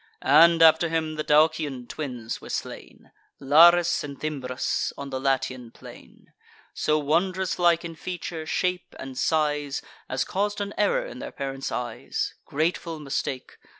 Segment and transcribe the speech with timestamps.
[0.23, 6.33] And, after him, the Daucian twins were slain, Laris and Thymbrus, on the Latian plain;
[6.73, 11.71] So wondrous like in feature, shape, and size, As caus'd an error in their parents'
[11.71, 13.59] eyes— Grateful mistake!